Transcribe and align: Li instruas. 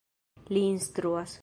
Li 0.57 0.63
instruas. 0.71 1.39